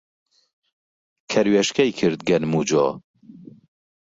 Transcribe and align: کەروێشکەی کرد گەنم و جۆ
کەروێشکەی 1.31 1.95
کرد 1.99 2.19
گەنم 2.29 2.51
و 2.59 2.61
جۆ 2.69 2.85